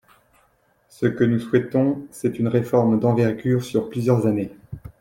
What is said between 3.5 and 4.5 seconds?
sur plusieurs années.